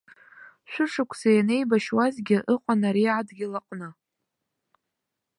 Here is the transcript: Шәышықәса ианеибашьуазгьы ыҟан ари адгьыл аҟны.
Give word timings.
Шәышықәса 0.71 1.29
ианеибашьуазгьы 1.33 2.37
ыҟан 2.53 2.81
ари 2.89 3.05
адгьыл 3.17 3.53
аҟны. 3.59 3.89